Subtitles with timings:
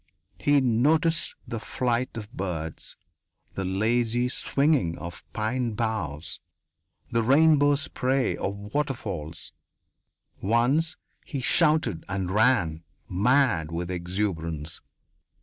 [0.39, 2.95] He noticed the flight of birds,
[3.53, 6.39] the lazy swinging of pine boughs,
[7.11, 9.51] the rainbow spray of waterfalls.
[10.41, 14.81] Once he shouted and ran, mad with exuberance.